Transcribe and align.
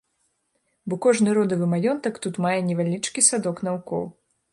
Бо 0.93 0.97
кожны 1.05 1.35
родавы 1.37 1.67
маёнтак 1.73 2.15
тут 2.23 2.39
мае 2.45 2.55
невялічкі 2.71 3.25
садок 3.29 3.63
наўкол. 3.69 4.09